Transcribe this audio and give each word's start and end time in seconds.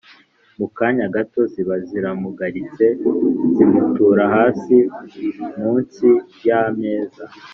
mu 0.59 0.67
kanya 0.77 1.05
gato 1.15 1.41
ziba 1.51 1.75
ziramugaritse 1.87 2.85
zimutura 3.55 4.23
hasi 4.35 4.75
munsi 5.57 6.07
y'ameza, 6.47 7.23